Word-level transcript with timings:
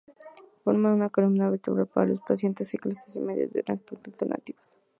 Forma 0.63 0.95
una 0.95 1.11
columna 1.11 1.51
vertebral 1.51 1.85
para 1.85 2.07
los 2.07 2.21
paseantes, 2.21 2.69
ciclistas 2.69 3.15
y 3.15 3.19
medios 3.19 3.53
de 3.53 3.61
transporte 3.61 4.09
alternativos. 4.09 4.79